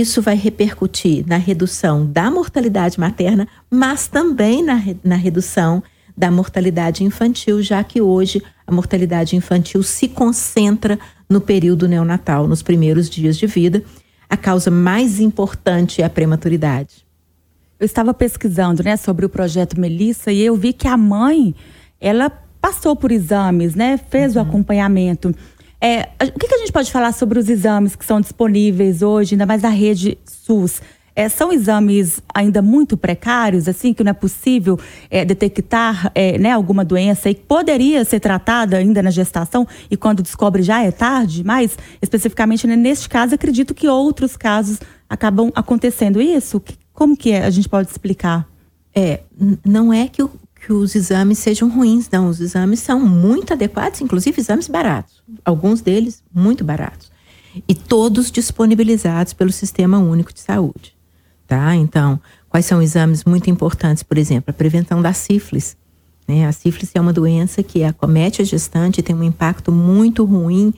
isso 0.00 0.20
vai 0.20 0.34
repercutir 0.36 1.24
na 1.26 1.36
redução 1.36 2.06
da 2.06 2.30
mortalidade 2.30 2.98
materna, 2.98 3.46
mas 3.70 4.08
também 4.08 4.62
na, 4.62 4.82
na 5.02 5.16
redução 5.16 5.82
da 6.16 6.30
mortalidade 6.30 7.04
infantil, 7.04 7.62
já 7.62 7.84
que 7.84 8.00
hoje 8.00 8.42
a 8.66 8.72
mortalidade 8.72 9.36
infantil 9.36 9.82
se 9.82 10.08
concentra 10.08 10.98
no 11.28 11.40
período 11.40 11.86
neonatal, 11.86 12.46
nos 12.48 12.62
primeiros 12.62 13.10
dias 13.10 13.36
de 13.36 13.46
vida. 13.46 13.82
A 14.28 14.36
causa 14.36 14.70
mais 14.70 15.20
importante 15.20 16.02
é 16.02 16.04
a 16.04 16.10
prematuridade. 16.10 17.06
Eu 17.78 17.84
estava 17.84 18.14
pesquisando, 18.14 18.82
né, 18.82 18.96
sobre 18.96 19.26
o 19.26 19.28
projeto 19.28 19.78
Melissa 19.78 20.32
e 20.32 20.40
eu 20.40 20.56
vi 20.56 20.72
que 20.72 20.88
a 20.88 20.96
mãe, 20.96 21.54
ela 22.00 22.30
passou 22.60 22.96
por 22.96 23.12
exames, 23.12 23.74
né, 23.74 23.98
fez 24.10 24.34
uhum. 24.34 24.42
o 24.42 24.46
acompanhamento. 24.46 25.34
É, 25.80 26.08
o 26.24 26.38
que, 26.38 26.48
que, 26.48 26.54
a 26.54 26.58
gente 26.58 26.72
pode 26.72 26.90
falar 26.90 27.12
sobre 27.12 27.38
os 27.38 27.48
exames 27.48 27.94
que 27.94 28.04
são 28.04 28.20
disponíveis 28.20 29.02
hoje, 29.02 29.34
ainda 29.34 29.46
mais 29.46 29.62
na 29.62 29.68
rede 29.68 30.18
SUS? 30.24 30.80
É, 31.14 31.30
são 31.30 31.50
exames 31.50 32.20
ainda 32.34 32.60
muito 32.60 32.94
precários, 32.94 33.66
assim, 33.68 33.94
que 33.94 34.04
não 34.04 34.10
é 34.10 34.12
possível 34.12 34.78
é, 35.10 35.24
detectar 35.24 36.12
é, 36.14 36.36
né, 36.38 36.52
alguma 36.52 36.84
doença 36.84 37.30
e 37.30 37.34
que 37.34 37.40
poderia 37.40 38.04
ser 38.04 38.20
tratada 38.20 38.76
ainda 38.76 39.02
na 39.02 39.10
gestação 39.10 39.66
e 39.90 39.96
quando 39.96 40.22
descobre 40.22 40.62
já 40.62 40.84
é 40.84 40.90
tarde, 40.90 41.42
mas 41.42 41.78
especificamente 42.02 42.66
né, 42.66 42.76
neste 42.76 43.08
caso, 43.08 43.34
acredito 43.34 43.74
que 43.74 43.88
outros 43.88 44.36
casos 44.36 44.78
acabam 45.08 45.50
acontecendo. 45.54 46.20
Isso, 46.20 46.62
como 46.92 47.16
que 47.16 47.32
é? 47.32 47.44
a 47.46 47.50
gente 47.50 47.68
pode 47.68 47.88
explicar? 47.88 48.46
É, 48.94 49.20
não 49.64 49.90
é 49.90 50.08
que 50.08 50.22
o, 50.22 50.30
que 50.66 50.72
os 50.72 50.96
exames 50.96 51.38
sejam 51.38 51.68
ruins, 51.68 52.10
não. 52.10 52.28
Os 52.28 52.40
exames 52.40 52.80
são 52.80 52.98
muito 52.98 53.52
adequados, 53.52 54.00
inclusive 54.00 54.40
exames 54.40 54.66
baratos. 54.66 55.22
Alguns 55.44 55.80
deles 55.80 56.24
muito 56.34 56.64
baratos. 56.64 57.08
E 57.68 57.72
todos 57.72 58.32
disponibilizados 58.32 59.32
pelo 59.32 59.52
Sistema 59.52 60.00
Único 60.00 60.32
de 60.32 60.40
Saúde. 60.40 60.96
Tá? 61.46 61.76
Então, 61.76 62.20
quais 62.48 62.66
são 62.66 62.82
exames 62.82 63.24
muito 63.24 63.48
importantes? 63.48 64.02
Por 64.02 64.18
exemplo, 64.18 64.50
a 64.50 64.52
prevenção 64.52 65.00
da 65.00 65.12
sífilis. 65.12 65.76
Né? 66.26 66.44
A 66.44 66.50
sífilis 66.50 66.90
é 66.94 67.00
uma 67.00 67.12
doença 67.12 67.62
que 67.62 67.84
acomete 67.84 68.42
a 68.42 68.44
gestante 68.44 68.98
e 68.98 69.04
tem 69.04 69.14
um 69.14 69.22
impacto 69.22 69.70
muito 69.70 70.24
ruim 70.24 70.74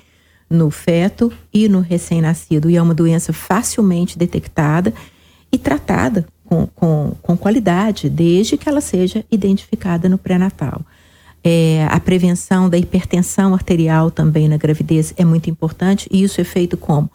no 0.50 0.70
feto 0.70 1.32
e 1.50 1.66
no 1.66 1.80
recém-nascido. 1.80 2.68
E 2.68 2.76
é 2.76 2.82
uma 2.82 2.94
doença 2.94 3.32
facilmente 3.32 4.18
detectada 4.18 4.92
e 5.50 5.56
tratada 5.56 6.26
com, 6.48 6.66
com, 6.74 7.12
com 7.20 7.36
qualidade, 7.36 8.08
desde 8.08 8.56
que 8.56 8.68
ela 8.68 8.80
seja 8.80 9.22
identificada 9.30 10.08
no 10.08 10.16
pré-natal. 10.16 10.80
É, 11.44 11.86
a 11.90 12.00
prevenção 12.00 12.68
da 12.68 12.78
hipertensão 12.78 13.52
arterial 13.52 14.10
também 14.10 14.48
na 14.48 14.56
gravidez 14.56 15.12
é 15.16 15.24
muito 15.24 15.50
importante 15.50 16.08
e 16.10 16.22
isso 16.22 16.40
é 16.40 16.44
feito 16.44 16.76
como? 16.76 17.10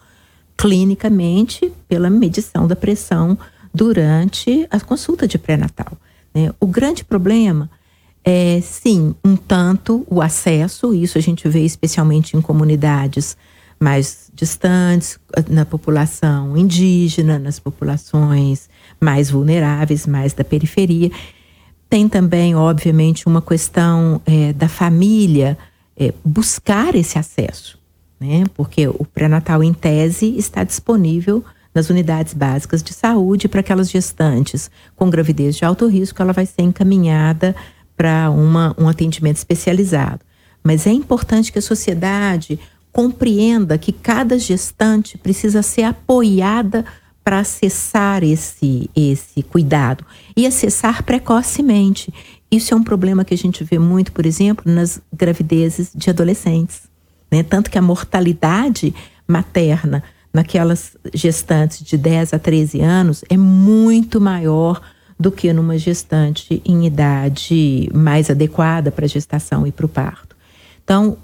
Clinicamente, 0.56 1.74
pela 1.88 2.10
medição 2.10 2.68
da 2.68 2.76
pressão 2.76 3.38
durante 3.74 4.68
a 4.70 4.80
consulta 4.80 5.28
de 5.28 5.38
pré-natal. 5.38 5.98
Né? 6.34 6.54
O 6.60 6.68
grande 6.68 7.04
problema 7.04 7.70
é, 8.24 8.62
sim, 8.62 9.16
um 9.26 9.36
tanto 9.36 10.06
o 10.10 10.22
acesso, 10.22 10.94
isso 10.94 11.18
a 11.18 11.22
gente 11.22 11.50
vê 11.50 11.66
especialmente 11.66 12.38
em 12.38 12.42
comunidades 12.42 13.36
mais 13.80 14.32
distantes, 14.34 15.20
na 15.50 15.66
população 15.66 16.56
indígena, 16.56 17.38
nas 17.38 17.60
populações 17.60 18.70
mais 19.04 19.30
vulneráveis, 19.30 20.08
mais 20.08 20.34
da 20.34 20.44
periferia. 20.44 21.12
Tem 21.90 22.10
também, 22.10 22.56
obviamente, 22.56 23.28
uma 23.28 23.42
questão 23.42 24.22
é, 24.26 24.54
da 24.54 24.68
família 24.68 25.58
é, 25.96 26.14
buscar 26.26 26.96
esse 26.96 27.20
acesso, 27.20 27.78
né? 28.20 28.46
Porque 28.56 28.88
o 28.88 29.06
pré-natal, 29.14 29.64
em 29.64 29.74
tese, 29.74 30.36
está 30.38 30.64
disponível 30.64 31.44
nas 31.74 31.90
unidades 31.90 32.34
básicas 32.34 32.82
de 32.84 32.94
saúde 32.94 33.48
para 33.48 33.60
aquelas 33.60 33.90
gestantes 33.90 34.70
com 34.96 35.10
gravidez 35.10 35.56
de 35.56 35.66
alto 35.66 35.88
risco, 35.88 36.22
ela 36.22 36.34
vai 36.34 36.46
ser 36.46 36.62
encaminhada 36.62 37.56
para 37.96 38.30
um 38.32 38.88
atendimento 38.88 39.38
especializado. 39.38 40.20
Mas 40.64 40.88
é 40.88 40.92
importante 40.92 41.52
que 41.52 41.60
a 41.60 41.62
sociedade 41.62 42.60
compreenda 42.92 43.78
que 43.78 43.92
cada 43.92 44.38
gestante 44.38 45.18
precisa 45.18 45.62
ser 45.64 45.84
apoiada 45.84 46.86
para 47.24 47.40
acessar 47.40 48.24
esse, 48.24 48.90
esse 48.96 49.42
cuidado 49.44 50.06
e 50.36 50.46
acessar 50.46 51.04
precocemente. 51.04 52.14
Isso 52.52 52.74
é 52.74 52.78
um 52.78 52.84
problema 52.84 53.24
que 53.24 53.34
a 53.34 53.38
gente 53.38 53.64
vê 53.64 53.80
muito, 53.80 54.12
por 54.12 54.26
exemplo, 54.26 54.72
nas 54.72 55.02
gravidezes 55.12 55.92
de 55.96 56.10
adolescentes. 56.10 56.82
Né? 57.32 57.42
Tanto 57.42 57.72
que 57.72 57.78
a 57.78 57.82
mortalidade 57.82 58.94
materna 59.28 60.04
naquelas 60.34 60.98
gestantes 61.14 61.84
de 61.84 61.98
10 61.98 62.34
a 62.34 62.40
13 62.40 62.82
anos 62.82 63.24
é 63.30 63.38
muito 63.38 64.20
maior 64.20 64.82
do 65.20 65.32
que 65.32 65.54
numa 65.54 65.78
gestante 65.78 66.62
em 66.66 66.86
idade 66.86 67.90
mais 67.94 68.30
adequada 68.30 68.92
para 68.92 69.06
a 69.06 69.08
gestação 69.08 69.66
e 69.66 69.72
para 69.72 69.86
o 69.86 69.90
parto. 69.90 70.36
Então, 70.84 71.18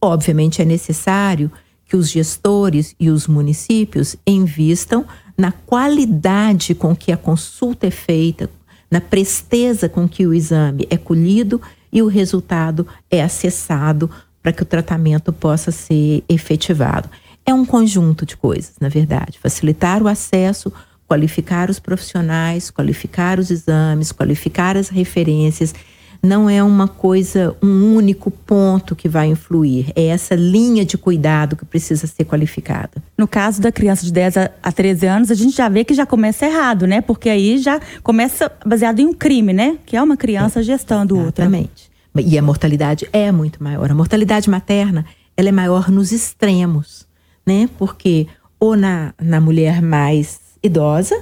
obviamente, 0.00 0.62
é 0.62 0.64
necessário 0.64 1.50
que 1.92 1.96
os 1.98 2.08
gestores 2.08 2.96
e 2.98 3.10
os 3.10 3.26
municípios 3.26 4.16
invistam 4.26 5.04
na 5.36 5.52
qualidade 5.52 6.74
com 6.74 6.96
que 6.96 7.12
a 7.12 7.18
consulta 7.18 7.86
é 7.86 7.90
feita, 7.90 8.48
na 8.90 8.98
presteza 8.98 9.90
com 9.90 10.08
que 10.08 10.26
o 10.26 10.32
exame 10.32 10.86
é 10.88 10.96
colhido 10.96 11.60
e 11.92 12.00
o 12.00 12.06
resultado 12.06 12.86
é 13.10 13.22
acessado 13.22 14.10
para 14.42 14.54
que 14.54 14.62
o 14.62 14.64
tratamento 14.64 15.34
possa 15.34 15.70
ser 15.70 16.24
efetivado. 16.30 17.10
É 17.44 17.52
um 17.52 17.66
conjunto 17.66 18.24
de 18.24 18.38
coisas, 18.38 18.72
na 18.80 18.88
verdade. 18.88 19.38
Facilitar 19.38 20.02
o 20.02 20.08
acesso, 20.08 20.72
qualificar 21.06 21.68
os 21.68 21.78
profissionais, 21.78 22.70
qualificar 22.70 23.38
os 23.38 23.50
exames, 23.50 24.12
qualificar 24.12 24.78
as 24.78 24.88
referências 24.88 25.74
não 26.22 26.48
é 26.48 26.62
uma 26.62 26.86
coisa, 26.86 27.56
um 27.60 27.96
único 27.96 28.30
ponto 28.30 28.94
que 28.94 29.08
vai 29.08 29.26
influir. 29.26 29.92
É 29.96 30.06
essa 30.06 30.36
linha 30.36 30.84
de 30.84 30.96
cuidado 30.96 31.56
que 31.56 31.64
precisa 31.64 32.06
ser 32.06 32.24
qualificada. 32.24 33.02
No 33.18 33.26
caso 33.26 33.60
da 33.60 33.72
criança 33.72 34.06
de 34.06 34.12
10 34.12 34.36
a 34.62 34.72
13 34.72 35.06
anos, 35.06 35.30
a 35.32 35.34
gente 35.34 35.56
já 35.56 35.68
vê 35.68 35.84
que 35.84 35.94
já 35.94 36.06
começa 36.06 36.46
errado, 36.46 36.86
né? 36.86 37.00
Porque 37.00 37.28
aí 37.28 37.58
já 37.58 37.80
começa 38.04 38.50
baseado 38.64 39.00
em 39.00 39.06
um 39.06 39.12
crime, 39.12 39.52
né? 39.52 39.76
Que 39.84 39.96
é 39.96 40.02
uma 40.02 40.16
criança 40.16 40.60
é, 40.60 40.62
gestando 40.62 41.18
outra. 41.18 41.44
Exatamente. 41.44 41.90
E 42.14 42.38
a 42.38 42.42
mortalidade 42.42 43.08
é 43.12 43.32
muito 43.32 43.62
maior. 43.62 43.90
A 43.90 43.94
mortalidade 43.94 44.48
materna, 44.48 45.04
ela 45.36 45.48
é 45.48 45.52
maior 45.52 45.90
nos 45.90 46.12
extremos, 46.12 47.04
né? 47.44 47.68
Porque 47.78 48.28
ou 48.60 48.76
na, 48.76 49.12
na 49.20 49.40
mulher 49.40 49.82
mais 49.82 50.38
idosa 50.62 51.20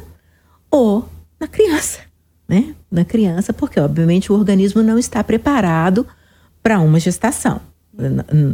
ou 0.70 1.08
na 1.40 1.48
criança 1.48 2.09
né, 2.50 2.74
na 2.90 3.04
criança, 3.04 3.52
porque 3.52 3.78
obviamente 3.78 4.32
o 4.32 4.34
organismo 4.34 4.82
não 4.82 4.98
está 4.98 5.22
preparado 5.22 6.04
para 6.60 6.80
uma 6.80 6.98
gestação. 6.98 7.60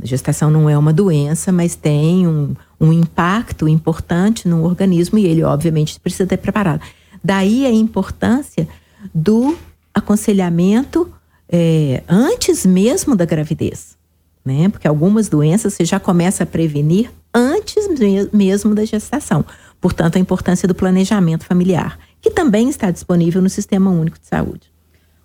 Gestação 0.02 0.50
não 0.50 0.68
é 0.68 0.76
uma 0.76 0.92
doença, 0.92 1.50
mas 1.50 1.74
tem 1.74 2.26
um, 2.26 2.54
um 2.78 2.92
impacto 2.92 3.66
importante 3.66 4.46
no 4.46 4.64
organismo 4.64 5.18
e 5.18 5.24
ele, 5.24 5.42
obviamente, 5.42 5.98
precisa 5.98 6.24
estar 6.24 6.36
preparado. 6.36 6.82
Daí 7.24 7.64
a 7.64 7.72
importância 7.72 8.68
do 9.14 9.56
aconselhamento 9.94 11.10
é, 11.48 12.02
antes 12.06 12.66
mesmo 12.66 13.16
da 13.16 13.24
gravidez, 13.24 13.96
né? 14.44 14.68
Porque 14.68 14.86
algumas 14.86 15.26
doenças 15.26 15.72
você 15.72 15.86
já 15.86 15.98
começa 15.98 16.42
a 16.42 16.46
prevenir 16.46 17.10
antes 17.32 17.88
mesmo 18.30 18.74
da 18.74 18.84
gestação. 18.84 19.42
Portanto, 19.80 20.16
a 20.16 20.18
importância 20.18 20.68
do 20.68 20.74
planejamento 20.74 21.44
familiar 21.44 21.98
que 22.26 22.30
também 22.30 22.68
está 22.68 22.90
disponível 22.90 23.40
no 23.40 23.48
Sistema 23.48 23.88
Único 23.88 24.18
de 24.18 24.26
Saúde. 24.26 24.72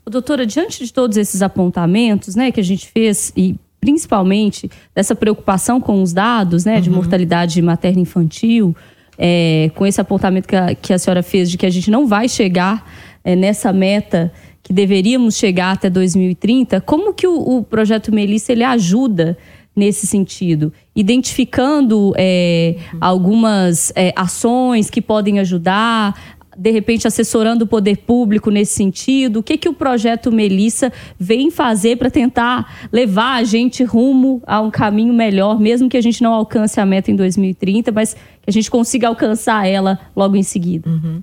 Doutora, 0.06 0.46
diante 0.46 0.86
de 0.86 0.94
todos 0.94 1.18
esses 1.18 1.42
apontamentos 1.42 2.36
né, 2.36 2.52
que 2.52 2.60
a 2.60 2.64
gente 2.64 2.88
fez, 2.88 3.34
e 3.36 3.56
principalmente 3.80 4.70
dessa 4.94 5.16
preocupação 5.16 5.82
com 5.82 6.04
os 6.04 6.14
dados 6.14 6.64
né, 6.64 6.80
de 6.80 6.90
uhum. 6.90 6.98
mortalidade 6.98 7.60
materna 7.60 8.02
infantil, 8.02 8.76
é, 9.18 9.72
com 9.74 9.88
esse 9.88 10.00
apontamento 10.00 10.48
que 10.48 10.56
a, 10.56 10.76
que 10.76 10.94
a 10.94 11.00
senhora 11.00 11.24
fez 11.24 11.50
de 11.50 11.58
que 11.58 11.66
a 11.66 11.72
gente 11.72 11.90
não 11.90 12.06
vai 12.06 12.30
chegar 12.30 12.88
é, 13.24 13.36
nessa 13.36 13.74
meta 13.74 14.32
que 14.62 14.72
deveríamos 14.72 15.36
chegar 15.38 15.72
até 15.72 15.90
2030, 15.90 16.82
como 16.82 17.16
que 17.16 17.26
o, 17.26 17.58
o 17.58 17.64
projeto 17.64 18.14
Melissa 18.14 18.52
ele 18.52 18.64
ajuda 18.64 19.36
nesse 19.76 20.06
sentido, 20.06 20.72
identificando 20.96 22.14
é, 22.16 22.76
algumas 23.00 23.92
é, 23.96 24.14
ações 24.16 24.90
que 24.90 25.02
podem 25.02 25.40
ajudar, 25.40 26.14
de 26.58 26.72
repente 26.72 27.08
assessorando 27.08 27.66
o 27.66 27.68
poder 27.68 27.98
público 27.98 28.50
nesse 28.50 28.74
sentido? 28.74 29.38
O 29.38 29.44
que, 29.44 29.58
que 29.58 29.70
o 29.70 29.74
projeto 29.74 30.32
Melissa 30.32 30.92
vem 31.20 31.50
fazer 31.50 31.98
para 31.98 32.10
tentar 32.10 32.90
levar 32.92 33.36
a 33.36 33.44
gente 33.44 33.84
rumo 33.84 34.42
a 34.46 34.60
um 34.62 34.70
caminho 34.70 35.14
melhor, 35.14 35.60
mesmo 35.60 35.90
que 35.90 35.98
a 35.98 36.02
gente 36.02 36.22
não 36.22 36.34
alcance 36.34 36.80
a 36.80 36.86
meta 36.86 37.12
em 37.12 37.16
2030, 37.16 37.92
mas 37.92 38.14
que 38.14 38.50
a 38.50 38.52
gente 38.52 38.70
consiga 38.70 39.08
alcançar 39.08 39.68
ela 39.68 40.00
logo 40.16 40.36
em 40.36 40.44
seguida? 40.44 40.90
Uhum. 40.90 41.22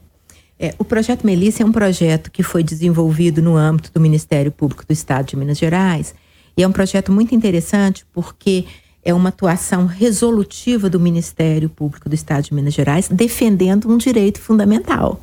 É, 0.58 0.74
o 0.78 0.84
projeto 0.84 1.24
Melissa 1.24 1.62
é 1.62 1.66
um 1.66 1.70
projeto 1.70 2.32
que 2.32 2.42
foi 2.42 2.64
desenvolvido 2.64 3.40
no 3.40 3.56
âmbito 3.56 3.92
do 3.92 4.00
Ministério 4.00 4.50
Público 4.50 4.84
do 4.84 4.92
Estado 4.92 5.26
de 5.26 5.36
Minas 5.36 5.56
Gerais 5.56 6.14
e 6.56 6.62
é 6.64 6.66
um 6.66 6.72
projeto 6.72 7.12
muito 7.12 7.32
interessante 7.32 8.04
porque 8.12 8.64
é 9.08 9.14
uma 9.14 9.30
atuação 9.30 9.86
resolutiva 9.86 10.90
do 10.90 11.00
Ministério 11.00 11.70
Público 11.70 12.10
do 12.10 12.14
Estado 12.14 12.44
de 12.44 12.52
Minas 12.52 12.74
Gerais 12.74 13.08
defendendo 13.08 13.90
um 13.90 13.96
direito 13.96 14.38
fundamental, 14.38 15.18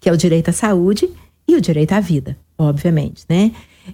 que 0.00 0.08
é 0.08 0.12
o 0.12 0.16
direito 0.16 0.48
à 0.48 0.52
saúde 0.52 1.08
e 1.46 1.54
o 1.54 1.60
direito 1.60 1.92
à 1.92 2.00
vida, 2.00 2.36
obviamente, 2.58 3.24
né? 3.28 3.52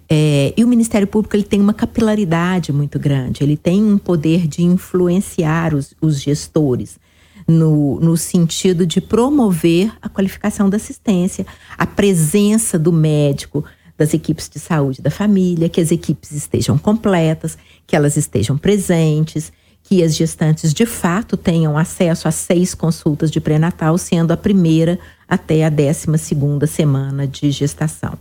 É, 0.09 0.55
e 0.57 0.65
o 0.65 0.67
Ministério 0.67 1.07
Público 1.07 1.37
ele 1.37 1.45
tem 1.45 1.61
uma 1.61 1.75
capilaridade 1.75 2.73
muito 2.73 2.99
grande, 2.99 3.45
ele 3.45 3.55
tem 3.55 3.85
um 3.85 3.99
poder 3.99 4.49
de 4.49 4.63
influenciar 4.63 5.75
os, 5.75 5.95
os 6.01 6.23
gestores 6.23 6.99
no, 7.47 8.01
no 8.01 8.17
sentido 8.17 8.87
de 8.87 8.99
promover 8.99 9.93
a 10.01 10.09
qualificação 10.09 10.71
da 10.71 10.79
assistência, 10.79 11.47
a 11.77 11.87
presença 11.87 12.79
do 12.79 12.91
médico, 12.91 13.63
das 13.97 14.13
equipes 14.13 14.49
de 14.49 14.59
saúde 14.59 15.01
da 15.01 15.11
família, 15.11 15.69
que 15.69 15.81
as 15.81 15.91
equipes 15.91 16.33
estejam 16.33 16.77
completas, 16.77 17.57
que 17.87 17.95
elas 17.95 18.17
estejam 18.17 18.59
presentes, 18.59 19.53
que 19.85 20.03
as 20.03 20.15
gestantes 20.17 20.73
de 20.73 20.87
fato 20.87 21.37
tenham 21.37 21.77
acesso 21.77 22.27
a 22.27 22.31
seis 22.31 22.75
consultas 22.75 23.31
de 23.31 23.41
pré-natal, 23.41 23.97
sendo 23.99 24.33
a 24.33 24.37
primeira 24.37 24.99
até 25.29 25.65
a 25.65 25.69
décima 25.69 26.19
segunda 26.19 26.67
semana 26.67 27.27
de 27.27 27.51
gestação. 27.51 28.19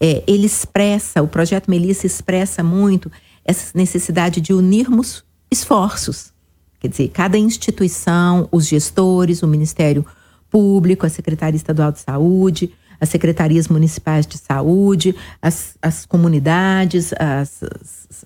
É, 0.00 0.22
ele 0.26 0.46
expressa, 0.46 1.22
o 1.22 1.28
projeto 1.28 1.70
Melissa 1.70 2.06
expressa 2.06 2.62
muito 2.62 3.10
essa 3.44 3.70
necessidade 3.76 4.40
de 4.40 4.52
unirmos 4.52 5.24
esforços. 5.50 6.32
Quer 6.80 6.88
dizer, 6.88 7.08
cada 7.08 7.38
instituição, 7.38 8.48
os 8.50 8.66
gestores, 8.66 9.42
o 9.42 9.46
Ministério 9.46 10.04
Público, 10.50 11.06
a 11.06 11.08
Secretaria 11.08 11.56
Estadual 11.56 11.92
de 11.92 12.00
Saúde, 12.00 12.72
as 13.00 13.08
secretarias 13.08 13.68
municipais 13.68 14.26
de 14.26 14.38
saúde, 14.38 15.14
as, 15.40 15.76
as 15.80 16.06
comunidades, 16.06 17.12
as, 17.18 17.62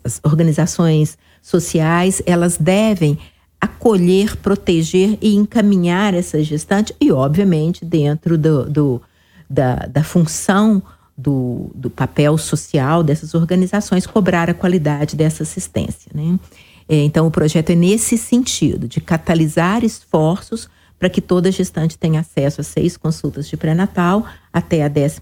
as, 0.05 0.21
organizações 0.25 1.19
sociais, 1.43 2.23
elas 2.27 2.57
devem 2.57 3.19
acolher, 3.61 4.37
proteger 4.37 5.19
e 5.21 5.35
encaminhar 5.35 6.15
essa 6.15 6.43
gestante 6.43 6.95
e, 7.01 7.11
obviamente, 7.11 7.85
dentro 7.85 8.39
do, 8.39 8.65
do 8.69 9.03
da, 9.49 9.77
da 9.87 10.05
função 10.05 10.83
do, 11.17 11.71
do 11.75 11.91
papel 11.91 12.39
social 12.39 13.03
dessas 13.03 13.35
organizações, 13.35 14.07
cobrar 14.07 14.49
a 14.49 14.55
qualidade 14.55 15.17
dessa 15.17 15.43
assistência. 15.43 16.13
Né? 16.15 16.39
É, 16.89 17.03
então, 17.03 17.27
o 17.27 17.31
projeto 17.31 17.71
é 17.71 17.75
nesse 17.75 18.17
sentido, 18.17 18.87
de 18.87 19.01
catalisar 19.01 19.83
esforços 19.83 20.69
para 20.99 21.09
que 21.09 21.21
toda 21.21 21.53
gestante 21.53 21.97
tenha 21.97 22.21
acesso 22.21 22.61
a 22.61 22.65
seis 22.65 22.97
consultas 22.97 23.49
de 23.49 23.57
pré-natal 23.57 24.27
até 24.53 24.85
a 24.85 24.89
12 24.89 25.21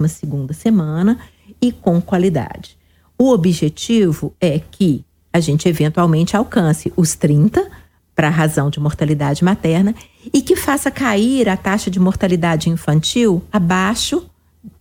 semana 0.55 1.19
e 1.61 1.71
com 1.71 2.01
qualidade. 2.01 2.79
O 3.19 3.31
objetivo 3.31 4.35
é 4.41 4.59
que 4.59 5.05
a 5.33 5.41
gente 5.41 5.69
eventualmente 5.69 6.37
alcance 6.37 6.93
os 6.97 7.15
30 7.15 7.67
para 8.15 8.29
a 8.29 8.31
razão 8.31 8.71
de 8.71 8.81
mortalidade 8.81 9.45
materna 9.45 9.95
e 10.33 10.41
que 10.41 10.57
faça 10.57 10.91
cair 10.91 11.49
a 11.49 11.57
taxa 11.57 11.91
de 11.91 12.01
mortalidade 12.01 12.71
infantil 12.71 13.43
abaixo 13.53 14.29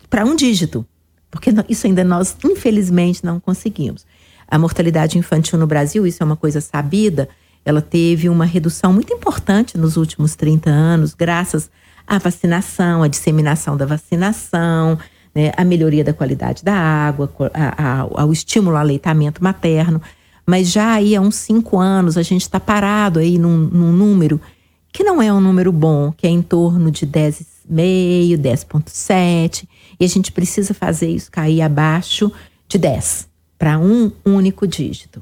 para 0.10 0.24
um 0.24 0.36
dígito, 0.36 0.86
porque 1.30 1.54
isso 1.68 1.86
ainda 1.86 2.04
nós 2.04 2.38
infelizmente 2.46 3.26
não 3.26 3.40
conseguimos. 3.40 4.06
A 4.48 4.58
mortalidade 4.58 5.18
infantil 5.18 5.60
no 5.60 5.68
Brasil, 5.68 6.08
isso 6.08 6.24
é 6.24 6.26
uma 6.26 6.38
coisa 6.38 6.62
sabida, 6.62 7.28
ela 7.66 7.82
teve 7.82 8.30
uma 8.30 8.46
redução 8.46 8.94
muito 8.94 9.12
importante 9.12 9.76
nos 9.76 9.98
últimos 9.98 10.36
30 10.36 10.70
anos, 10.70 11.16
graças 11.16 11.70
à 12.06 12.20
vacinação, 12.20 13.02
à 13.02 13.08
disseminação 13.08 13.76
da 13.76 13.88
vacinação, 13.88 15.00
né, 15.34 15.52
à 15.58 15.66
melhoria 15.66 16.04
da 16.04 16.14
qualidade 16.14 16.64
da 16.64 16.76
água, 16.76 17.30
a, 17.54 17.84
a, 17.84 18.22
ao 18.22 18.32
estímulo 18.32 18.76
ao 18.76 18.82
aleitamento 18.84 19.44
materno. 19.44 20.00
Mas 20.46 20.72
já 20.72 20.94
aí 20.94 21.16
há 21.16 21.22
uns 21.22 21.36
cinco 21.36 21.80
anos 21.80 22.18
a 22.18 22.22
gente 22.22 22.44
está 22.44 22.60
parado 22.60 23.18
aí 23.18 23.40
num, 23.40 23.58
num, 23.58 23.92
número 23.92 24.40
que 24.94 25.04
não 25.04 25.20
é 25.20 25.34
um 25.34 25.42
número 25.42 25.72
bom, 25.72 26.12
que 26.12 26.28
é 26.28 26.30
em 26.30 26.44
torno 26.44 26.92
de 26.92 27.06
10,5, 27.08 28.38
10,7, 28.38 29.68
e 30.00 30.06
a 30.06 30.08
gente 30.08 30.32
precisa 30.32 30.74
fazer 30.74 31.10
isso 31.10 31.32
cair 31.32 31.62
abaixo 31.64 32.32
de 32.68 32.78
10, 32.78 33.28
para 33.58 33.78
um 33.78 34.12
único 34.24 34.66
dígito. 34.68 35.22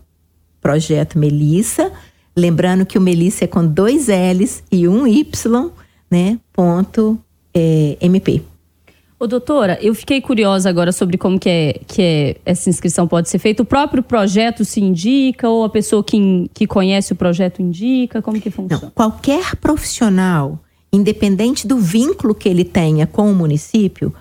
Projeto 0.61 1.17
Melissa. 1.17 1.91
Lembrando 2.35 2.85
que 2.85 2.97
o 2.97 3.01
Melissa 3.01 3.45
é 3.45 3.47
com 3.47 3.65
dois 3.65 4.07
L's 4.07 4.63
e 4.71 4.87
um 4.87 5.07
Y, 5.07 5.71
né? 6.09 6.39
Ponto 6.53 7.19
é, 7.53 7.97
MP. 8.01 8.43
Ô, 9.19 9.25
doutora, 9.25 9.79
eu 9.81 9.95
fiquei 9.95 10.21
curiosa 10.21 10.69
agora 10.69 10.91
sobre 10.91 11.17
como 11.17 11.39
que 11.39 11.49
é, 11.49 11.79
que 11.87 12.01
é 12.01 12.35
essa 12.45 12.69
inscrição 12.69 13.07
pode 13.07 13.29
ser 13.29 13.39
feita. 13.39 13.63
O 13.63 13.65
próprio 13.65 14.03
projeto 14.03 14.63
se 14.63 14.79
indica 14.79 15.49
ou 15.49 15.63
a 15.63 15.69
pessoa 15.69 16.03
que, 16.03 16.47
que 16.53 16.67
conhece 16.67 17.13
o 17.13 17.15
projeto 17.15 17.59
indica? 17.59 18.21
Como 18.21 18.39
que 18.39 18.51
funciona? 18.51 18.83
Não, 18.83 18.91
qualquer 18.91 19.55
profissional, 19.55 20.59
independente 20.93 21.67
do 21.67 21.77
vínculo 21.79 22.35
que 22.35 22.47
ele 22.47 22.63
tenha 22.63 23.07
com 23.07 23.31
o 23.31 23.33
município, 23.33 24.13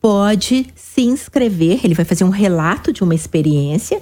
pode 0.00 0.66
se 0.74 1.02
inscrever. 1.02 1.80
Ele 1.84 1.94
vai 1.94 2.04
fazer 2.04 2.24
um 2.24 2.30
relato 2.30 2.92
de 2.92 3.02
uma 3.02 3.14
experiência, 3.14 4.00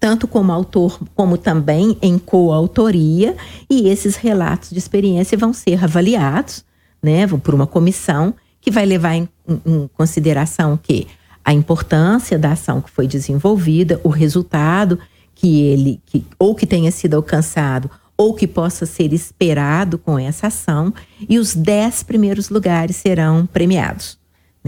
tanto 0.00 0.26
como 0.26 0.52
autor, 0.52 1.00
como 1.14 1.36
também 1.36 1.98
em 2.00 2.18
coautoria, 2.18 3.36
e 3.68 3.88
esses 3.88 4.16
relatos 4.16 4.70
de 4.70 4.78
experiência 4.78 5.36
vão 5.36 5.52
ser 5.52 5.82
avaliados, 5.84 6.64
né, 7.02 7.26
por 7.26 7.54
uma 7.54 7.66
comissão 7.66 8.34
que 8.60 8.70
vai 8.70 8.86
levar 8.86 9.14
em, 9.14 9.28
em 9.64 9.88
consideração 9.96 10.78
que 10.80 11.06
a 11.44 11.52
importância 11.52 12.38
da 12.38 12.52
ação 12.52 12.80
que 12.80 12.90
foi 12.90 13.06
desenvolvida, 13.06 14.00
o 14.04 14.08
resultado 14.08 14.98
que 15.34 15.62
ele, 15.62 16.00
que, 16.04 16.26
ou 16.38 16.54
que 16.54 16.66
tenha 16.66 16.90
sido 16.90 17.14
alcançado, 17.14 17.90
ou 18.16 18.34
que 18.34 18.46
possa 18.46 18.84
ser 18.84 19.12
esperado 19.12 19.96
com 19.96 20.18
essa 20.18 20.48
ação, 20.48 20.92
e 21.28 21.38
os 21.38 21.54
dez 21.54 22.02
primeiros 22.02 22.50
lugares 22.50 22.96
serão 22.96 23.46
premiados. 23.46 24.17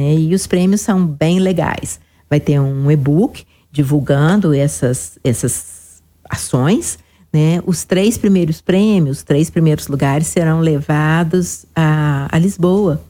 Né? 0.00 0.14
E 0.14 0.34
os 0.34 0.46
prêmios 0.46 0.80
são 0.80 1.06
bem 1.06 1.38
legais. 1.38 2.00
Vai 2.30 2.40
ter 2.40 2.58
um 2.58 2.90
e-book 2.90 3.44
divulgando 3.70 4.54
essas, 4.54 5.18
essas 5.22 6.02
ações. 6.24 6.98
Né? 7.30 7.60
Os 7.66 7.84
três 7.84 8.16
primeiros 8.16 8.62
prêmios, 8.62 9.18
os 9.18 9.22
três 9.22 9.50
primeiros 9.50 9.88
lugares 9.88 10.26
serão 10.26 10.60
levados 10.60 11.66
a, 11.76 12.34
a 12.34 12.38
Lisboa, 12.38 13.02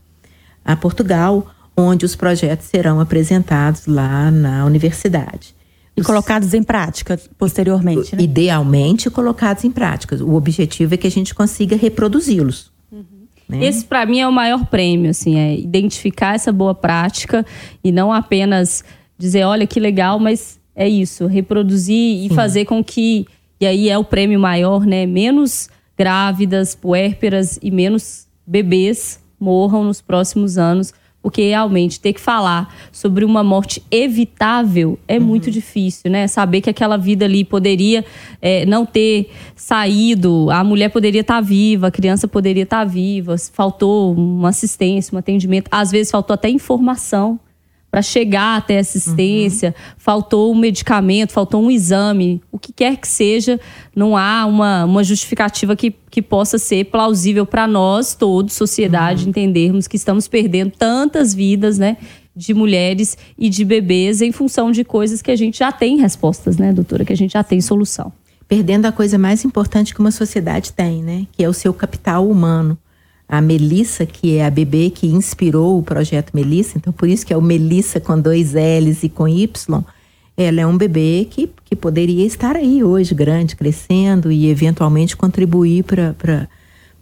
a 0.64 0.74
Portugal, 0.74 1.46
onde 1.76 2.04
os 2.04 2.16
projetos 2.16 2.66
serão 2.66 2.98
apresentados 2.98 3.86
lá 3.86 4.28
na 4.32 4.64
universidade. 4.64 5.54
E 5.96 6.02
colocados 6.02 6.54
em 6.54 6.62
prática 6.62 7.20
posteriormente, 7.38 8.16
né? 8.16 8.22
Idealmente 8.22 9.08
colocados 9.10 9.62
em 9.64 9.70
prática. 9.70 10.16
O 10.24 10.34
objetivo 10.34 10.94
é 10.94 10.96
que 10.96 11.06
a 11.06 11.10
gente 11.10 11.34
consiga 11.34 11.76
reproduzi-los. 11.76 12.69
Né? 13.50 13.64
Esse, 13.64 13.84
para 13.84 14.06
mim, 14.06 14.20
é 14.20 14.28
o 14.28 14.32
maior 14.32 14.64
prêmio, 14.66 15.10
assim, 15.10 15.36
é 15.36 15.58
identificar 15.58 16.34
essa 16.34 16.52
boa 16.52 16.74
prática 16.74 17.44
e 17.82 17.90
não 17.90 18.12
apenas 18.12 18.84
dizer, 19.18 19.44
olha 19.44 19.66
que 19.66 19.80
legal, 19.80 20.18
mas 20.18 20.58
é 20.74 20.88
isso, 20.88 21.26
reproduzir 21.26 22.24
e 22.24 22.28
Sim. 22.28 22.34
fazer 22.34 22.64
com 22.64 22.82
que, 22.82 23.26
e 23.60 23.66
aí 23.66 23.90
é 23.90 23.98
o 23.98 24.04
prêmio 24.04 24.38
maior, 24.40 24.86
né? 24.86 25.04
Menos 25.04 25.68
grávidas, 25.98 26.74
puérperas 26.74 27.58
e 27.62 27.70
menos 27.70 28.26
bebês 28.46 29.20
morram 29.38 29.84
nos 29.84 30.00
próximos 30.00 30.56
anos, 30.56 30.94
porque 31.22 31.42
realmente 31.48 32.00
ter 32.00 32.12
que 32.12 32.20
falar 32.20 32.74
sobre 32.90 33.24
uma 33.24 33.42
morte 33.42 33.82
evitável 33.90 34.98
é 35.06 35.18
uhum. 35.18 35.24
muito 35.24 35.50
difícil, 35.50 36.10
né? 36.10 36.26
Saber 36.26 36.60
que 36.60 36.70
aquela 36.70 36.96
vida 36.96 37.24
ali 37.26 37.44
poderia 37.44 38.04
é, 38.40 38.64
não 38.64 38.86
ter 38.86 39.30
saído, 39.54 40.48
a 40.50 40.64
mulher 40.64 40.88
poderia 40.88 41.20
estar 41.20 41.34
tá 41.34 41.40
viva, 41.40 41.88
a 41.88 41.90
criança 41.90 42.26
poderia 42.26 42.62
estar 42.62 42.78
tá 42.78 42.84
viva, 42.84 43.36
faltou 43.52 44.14
uma 44.14 44.48
assistência, 44.48 45.14
um 45.14 45.18
atendimento, 45.18 45.68
às 45.70 45.90
vezes 45.90 46.10
faltou 46.10 46.34
até 46.34 46.48
informação 46.48 47.38
para 47.90 48.02
chegar 48.02 48.56
até 48.56 48.78
assistência, 48.78 49.70
uhum. 49.76 49.94
faltou 49.98 50.52
um 50.52 50.56
medicamento, 50.56 51.32
faltou 51.32 51.62
um 51.62 51.70
exame, 51.70 52.40
o 52.52 52.58
que 52.58 52.72
quer 52.72 52.96
que 52.96 53.08
seja, 53.08 53.58
não 53.94 54.16
há 54.16 54.46
uma, 54.46 54.84
uma 54.84 55.02
justificativa 55.02 55.74
que, 55.74 55.92
que 56.08 56.22
possa 56.22 56.56
ser 56.56 56.84
plausível 56.86 57.44
para 57.44 57.66
nós, 57.66 58.14
todos, 58.14 58.54
sociedade, 58.54 59.24
uhum. 59.24 59.30
entendermos 59.30 59.88
que 59.88 59.96
estamos 59.96 60.28
perdendo 60.28 60.70
tantas 60.70 61.34
vidas, 61.34 61.78
né? 61.78 61.96
De 62.34 62.54
mulheres 62.54 63.18
e 63.36 63.50
de 63.50 63.64
bebês 63.64 64.22
em 64.22 64.30
função 64.30 64.70
de 64.70 64.84
coisas 64.84 65.20
que 65.20 65.32
a 65.32 65.36
gente 65.36 65.58
já 65.58 65.72
tem 65.72 65.98
respostas, 65.98 66.56
né, 66.56 66.72
doutora? 66.72 67.04
Que 67.04 67.12
a 67.12 67.16
gente 67.16 67.32
já 67.32 67.42
tem 67.42 67.60
solução. 67.60 68.12
Perdendo 68.46 68.86
a 68.86 68.92
coisa 68.92 69.18
mais 69.18 69.44
importante 69.44 69.92
que 69.92 70.00
uma 70.00 70.12
sociedade 70.12 70.72
tem, 70.72 71.02
né? 71.02 71.26
Que 71.32 71.42
é 71.42 71.48
o 71.48 71.52
seu 71.52 71.74
capital 71.74 72.28
humano 72.28 72.78
a 73.30 73.40
Melissa, 73.40 74.04
que 74.04 74.36
é 74.36 74.44
a 74.44 74.50
bebê 74.50 74.90
que 74.90 75.06
inspirou 75.06 75.78
o 75.78 75.82
projeto 75.84 76.32
Melissa, 76.34 76.76
então 76.76 76.92
por 76.92 77.08
isso 77.08 77.24
que 77.24 77.32
é 77.32 77.36
o 77.36 77.40
Melissa 77.40 78.00
com 78.00 78.20
dois 78.20 78.54
L's 78.54 79.04
e 79.04 79.08
com 79.08 79.28
Y, 79.28 79.84
ela 80.36 80.60
é 80.60 80.66
um 80.66 80.76
bebê 80.76 81.28
que, 81.30 81.48
que 81.64 81.76
poderia 81.76 82.26
estar 82.26 82.56
aí 82.56 82.82
hoje, 82.82 83.14
grande, 83.14 83.54
crescendo 83.54 84.32
e 84.32 84.48
eventualmente 84.48 85.16
contribuir 85.16 85.84
para 85.84 86.48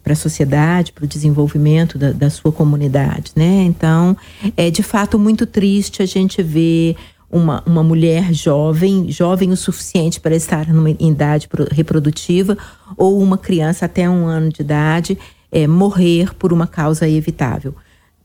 para 0.00 0.14
a 0.14 0.16
sociedade, 0.16 0.92
para 0.92 1.04
o 1.04 1.08
desenvolvimento 1.08 1.98
da, 1.98 2.12
da, 2.12 2.30
sua 2.30 2.50
comunidade, 2.50 3.32
né? 3.36 3.64
Então, 3.64 4.16
é 4.56 4.70
de 4.70 4.82
fato 4.82 5.18
muito 5.18 5.44
triste 5.44 6.02
a 6.02 6.06
gente 6.06 6.42
ver 6.42 6.96
uma, 7.30 7.62
uma 7.66 7.82
mulher 7.82 8.32
jovem, 8.32 9.10
jovem 9.10 9.50
o 9.50 9.56
suficiente 9.56 10.18
para 10.18 10.34
estar 10.34 10.66
numa 10.68 10.90
idade 10.90 11.46
reprodutiva, 11.72 12.56
ou 12.96 13.20
uma 13.20 13.36
criança 13.36 13.84
até 13.84 14.08
um 14.08 14.26
ano 14.26 14.50
de 14.50 14.62
idade, 14.62 15.18
é, 15.50 15.66
morrer 15.66 16.34
por 16.34 16.52
uma 16.52 16.66
causa 16.66 17.08
evitável. 17.08 17.74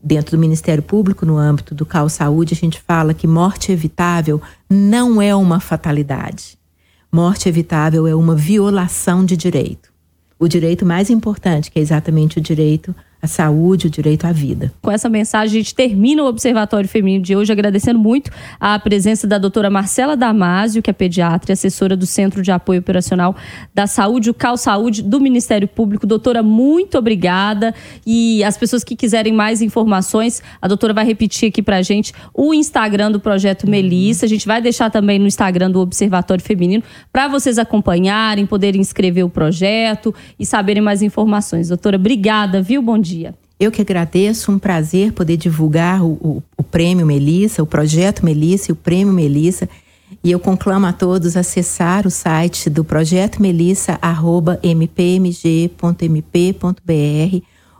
Dentro 0.02 0.36
do 0.36 0.40
Ministério 0.40 0.82
Público, 0.82 1.24
no 1.24 1.38
âmbito 1.38 1.74
do 1.74 1.86
CAL 1.86 2.08
Saúde, 2.08 2.52
a 2.52 2.56
gente 2.56 2.80
fala 2.80 3.14
que 3.14 3.26
morte 3.26 3.72
evitável 3.72 4.40
não 4.68 5.20
é 5.20 5.34
uma 5.34 5.60
fatalidade. 5.60 6.58
Morte 7.10 7.48
evitável 7.48 8.06
é 8.06 8.14
uma 8.14 8.34
violação 8.34 9.24
de 9.24 9.36
direito. 9.36 9.92
O 10.38 10.46
direito 10.46 10.84
mais 10.84 11.08
importante, 11.08 11.70
que 11.70 11.78
é 11.78 11.82
exatamente 11.82 12.38
o 12.38 12.40
direito 12.40 12.94
a 13.24 13.26
saúde, 13.26 13.86
o 13.86 13.90
direito 13.90 14.26
à 14.26 14.32
vida. 14.32 14.72
Com 14.82 14.90
essa 14.90 15.08
mensagem, 15.08 15.58
a 15.58 15.62
gente 15.62 15.74
termina 15.74 16.22
o 16.22 16.26
Observatório 16.26 16.88
Feminino 16.88 17.24
de 17.24 17.34
hoje, 17.34 17.50
agradecendo 17.50 17.98
muito 17.98 18.30
a 18.60 18.78
presença 18.78 19.26
da 19.26 19.38
doutora 19.38 19.70
Marcela 19.70 20.14
Damasio, 20.14 20.82
que 20.82 20.90
é 20.90 20.92
pediatra 20.92 21.50
e 21.50 21.54
assessora 21.54 21.96
do 21.96 22.04
Centro 22.04 22.42
de 22.42 22.52
Apoio 22.52 22.80
Operacional 22.80 23.34
da 23.74 23.86
Saúde, 23.86 24.28
o 24.28 24.34
CAL 24.34 24.58
Saúde 24.58 25.02
do 25.02 25.18
Ministério 25.20 25.66
Público. 25.66 26.06
Doutora, 26.06 26.42
muito 26.42 26.98
obrigada. 26.98 27.74
E 28.06 28.44
as 28.44 28.58
pessoas 28.58 28.84
que 28.84 28.94
quiserem 28.94 29.32
mais 29.32 29.62
informações, 29.62 30.42
a 30.60 30.68
doutora 30.68 30.92
vai 30.92 31.06
repetir 31.06 31.48
aqui 31.48 31.62
pra 31.62 31.80
gente 31.80 32.12
o 32.34 32.52
Instagram 32.52 33.10
do 33.10 33.18
Projeto 33.18 33.68
Melissa. 33.68 34.26
A 34.26 34.28
gente 34.28 34.46
vai 34.46 34.60
deixar 34.60 34.90
também 34.90 35.18
no 35.18 35.26
Instagram 35.26 35.70
do 35.70 35.80
Observatório 35.80 36.44
Feminino 36.44 36.82
para 37.10 37.26
vocês 37.26 37.58
acompanharem, 37.58 38.44
poderem 38.44 38.82
inscrever 38.82 39.24
o 39.24 39.30
projeto 39.30 40.14
e 40.38 40.44
saberem 40.44 40.82
mais 40.82 41.00
informações. 41.00 41.68
Doutora, 41.68 41.96
obrigada, 41.96 42.60
viu? 42.60 42.82
Bom 42.82 42.98
dia 42.98 43.13
dia. 43.14 43.34
Eu 43.58 43.70
que 43.70 43.80
agradeço, 43.80 44.50
um 44.50 44.58
prazer 44.58 45.12
poder 45.12 45.36
divulgar 45.36 46.02
o, 46.02 46.12
o, 46.14 46.42
o 46.56 46.62
Prêmio 46.62 47.06
Melissa, 47.06 47.62
o 47.62 47.66
Projeto 47.66 48.24
Melissa 48.24 48.70
e 48.70 48.72
o 48.72 48.76
Prêmio 48.76 49.14
Melissa. 49.14 49.68
E 50.22 50.30
eu 50.30 50.40
conclamo 50.40 50.86
a 50.86 50.92
todos 50.92 51.36
acessar 51.36 52.06
o 52.06 52.10
site 52.10 52.68
do 52.68 52.84
Projeto 52.84 53.40
Melissa, 53.40 53.98
arroba 54.02 54.58
mpmg.mp.br 54.62 55.76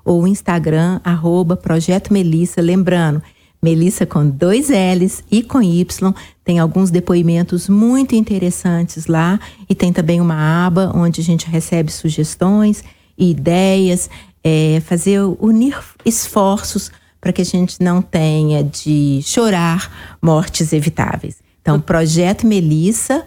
ou 0.04 0.22
o 0.22 0.26
Instagram, 0.26 1.00
arroba 1.02 1.56
Projeto 1.56 2.12
Melissa. 2.12 2.60
Lembrando, 2.60 3.22
Melissa 3.62 4.04
com 4.04 4.28
dois 4.28 4.68
L's 4.68 5.24
e 5.30 5.42
com 5.42 5.62
Y. 5.62 6.14
Tem 6.44 6.58
alguns 6.58 6.90
depoimentos 6.90 7.68
muito 7.68 8.14
interessantes 8.14 9.06
lá 9.06 9.40
e 9.68 9.74
tem 9.74 9.92
também 9.92 10.20
uma 10.20 10.66
aba 10.66 10.92
onde 10.94 11.20
a 11.20 11.24
gente 11.24 11.48
recebe 11.48 11.90
sugestões 11.90 12.84
e 13.16 13.30
ideias 13.30 14.10
é, 14.44 14.82
fazer 14.84 15.20
unir 15.40 15.78
esforços 16.04 16.92
para 17.20 17.32
que 17.32 17.40
a 17.40 17.44
gente 17.44 17.82
não 17.82 18.02
tenha 18.02 18.62
de 18.62 19.20
chorar 19.22 20.16
mortes 20.20 20.74
evitáveis. 20.74 21.42
Então, 21.62 21.80
projeto 21.80 22.46
Melissa, 22.46 23.24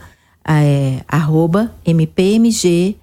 é, 0.48 1.02
arroba 1.08 1.74
mpmg.mp.br. 1.84 2.94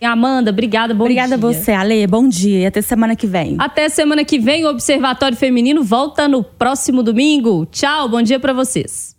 Amanda, 0.00 0.52
obrigada, 0.52 0.94
bom 0.94 1.02
Obrigada 1.02 1.36
dia. 1.36 1.48
a 1.48 1.52
você, 1.52 1.72
Ale. 1.72 2.06
Bom 2.06 2.28
dia 2.28 2.60
e 2.60 2.66
até 2.66 2.80
semana 2.80 3.16
que 3.16 3.26
vem. 3.26 3.56
Até 3.58 3.88
semana 3.88 4.24
que 4.24 4.38
vem, 4.38 4.64
o 4.64 4.70
Observatório 4.70 5.36
Feminino 5.36 5.82
volta 5.82 6.28
no 6.28 6.44
próximo 6.44 7.02
domingo. 7.02 7.66
Tchau, 7.66 8.08
bom 8.08 8.22
dia 8.22 8.38
para 8.38 8.52
vocês. 8.52 9.17